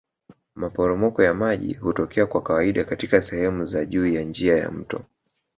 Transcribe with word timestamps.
Maporomoko 0.55 1.23
ya 1.23 1.33
maji 1.33 1.73
hutokea 1.73 2.25
kwa 2.25 2.41
kawaida 2.41 2.83
katika 2.83 3.21
sehemu 3.21 3.65
za 3.65 3.85
juu 3.85 4.07
ya 4.07 4.21
njia 4.23 4.57
ya 4.57 4.71
mto 4.71 5.03